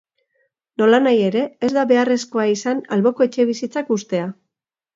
[0.81, 4.29] Nolanahi ere, ez da beharrezkoa izan alboko etxebizitzak hustea.